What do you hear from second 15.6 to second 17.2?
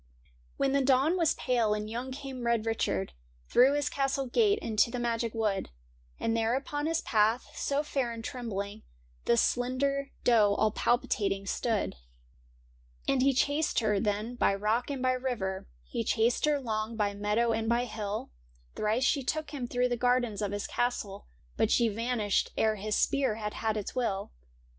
He chased her long by